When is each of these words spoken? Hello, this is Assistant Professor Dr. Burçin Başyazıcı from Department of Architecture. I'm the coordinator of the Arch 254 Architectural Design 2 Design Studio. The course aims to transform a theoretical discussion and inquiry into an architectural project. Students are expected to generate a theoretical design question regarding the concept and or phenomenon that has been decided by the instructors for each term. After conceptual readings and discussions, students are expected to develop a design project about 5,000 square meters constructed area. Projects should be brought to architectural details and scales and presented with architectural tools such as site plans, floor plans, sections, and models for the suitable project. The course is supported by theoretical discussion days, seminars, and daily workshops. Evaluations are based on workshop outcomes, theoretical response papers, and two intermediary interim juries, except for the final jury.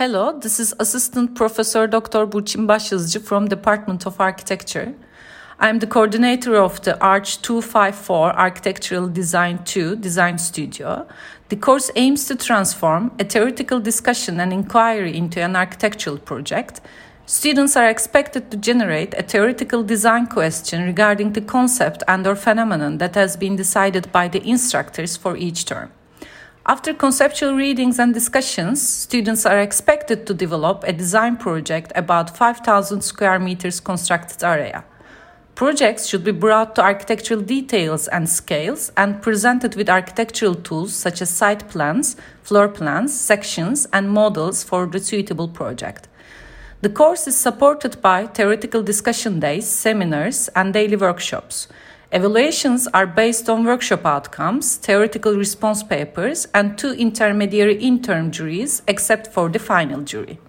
Hello, 0.00 0.32
this 0.32 0.58
is 0.58 0.72
Assistant 0.78 1.34
Professor 1.34 1.86
Dr. 1.86 2.32
Burçin 2.32 2.68
Başyazıcı 2.68 3.20
from 3.20 3.50
Department 3.50 4.06
of 4.06 4.20
Architecture. 4.20 4.94
I'm 5.60 5.78
the 5.78 5.88
coordinator 5.88 6.54
of 6.54 6.82
the 6.82 6.94
Arch 7.00 7.42
254 7.42 8.32
Architectural 8.32 9.14
Design 9.14 9.58
2 9.64 10.02
Design 10.02 10.36
Studio. 10.36 11.06
The 11.50 11.60
course 11.60 11.90
aims 11.96 12.28
to 12.28 12.36
transform 12.36 13.10
a 13.18 13.24
theoretical 13.24 13.84
discussion 13.84 14.40
and 14.40 14.52
inquiry 14.52 15.16
into 15.16 15.42
an 15.42 15.54
architectural 15.54 16.18
project. 16.18 16.80
Students 17.26 17.76
are 17.76 17.90
expected 17.90 18.50
to 18.50 18.56
generate 18.56 19.14
a 19.18 19.22
theoretical 19.22 19.82
design 19.82 20.26
question 20.26 20.86
regarding 20.86 21.34
the 21.34 21.42
concept 21.42 22.02
and 22.08 22.26
or 22.26 22.36
phenomenon 22.36 22.98
that 22.98 23.16
has 23.16 23.36
been 23.36 23.56
decided 23.56 24.10
by 24.12 24.28
the 24.28 24.40
instructors 24.48 25.18
for 25.18 25.36
each 25.36 25.66
term. 25.66 25.90
After 26.70 26.94
conceptual 26.94 27.54
readings 27.54 27.98
and 27.98 28.14
discussions, 28.14 28.80
students 28.80 29.44
are 29.44 29.58
expected 29.58 30.24
to 30.28 30.32
develop 30.32 30.84
a 30.84 30.92
design 30.92 31.36
project 31.36 31.90
about 31.96 32.36
5,000 32.36 33.00
square 33.00 33.40
meters 33.40 33.80
constructed 33.80 34.44
area. 34.44 34.84
Projects 35.56 36.06
should 36.06 36.22
be 36.22 36.30
brought 36.30 36.76
to 36.76 36.82
architectural 36.82 37.40
details 37.40 38.06
and 38.06 38.28
scales 38.28 38.92
and 38.96 39.20
presented 39.20 39.74
with 39.74 39.90
architectural 39.90 40.54
tools 40.54 40.94
such 40.94 41.20
as 41.20 41.28
site 41.28 41.68
plans, 41.68 42.14
floor 42.44 42.68
plans, 42.68 43.12
sections, 43.12 43.88
and 43.92 44.08
models 44.08 44.62
for 44.62 44.86
the 44.86 45.00
suitable 45.00 45.48
project. 45.48 46.06
The 46.82 46.88
course 46.88 47.26
is 47.26 47.34
supported 47.34 48.00
by 48.00 48.28
theoretical 48.28 48.84
discussion 48.84 49.40
days, 49.40 49.68
seminars, 49.68 50.48
and 50.54 50.72
daily 50.72 50.94
workshops. 50.94 51.66
Evaluations 52.12 52.88
are 52.88 53.06
based 53.06 53.48
on 53.48 53.64
workshop 53.64 54.04
outcomes, 54.04 54.74
theoretical 54.78 55.36
response 55.36 55.84
papers, 55.84 56.48
and 56.52 56.76
two 56.76 56.90
intermediary 56.94 57.76
interim 57.76 58.32
juries, 58.32 58.82
except 58.88 59.28
for 59.28 59.48
the 59.48 59.60
final 59.60 60.00
jury. 60.00 60.40